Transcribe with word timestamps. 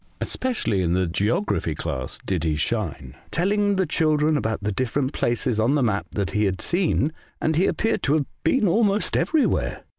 Especially 0.19 0.81
in 0.81 0.93
the 0.93 1.05
geography 1.05 1.75
class 1.75 2.17
did 2.25 2.43
he 2.43 2.55
shine, 2.55 3.15
telling 3.29 3.75
the 3.75 3.85
children 3.85 4.35
about 4.35 4.63
the 4.63 4.71
different 4.71 5.13
places 5.13 5.59
on 5.59 5.75
the 5.75 5.83
map 5.83 6.07
that 6.09 6.31
he 6.31 6.45
had 6.45 6.59
seen, 6.59 7.13
and 7.39 7.55
he 7.55 7.67
appeared 7.67 8.03
46 8.03 8.07
A 8.07 8.11
Voyage 8.11 8.13
to 8.13 8.13
Other 8.15 8.21
Worlds. 8.23 8.41
to 8.41 8.49
have 8.49 8.63
been 8.63 8.67
almost 8.67 9.15
everywhere. 9.61 9.83